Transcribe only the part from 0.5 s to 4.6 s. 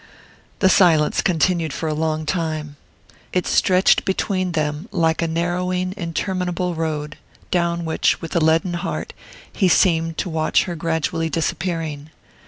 The silence continued for a long time it stretched between